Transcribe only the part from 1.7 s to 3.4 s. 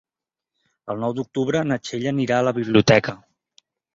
na Txell anirà a la biblioteca.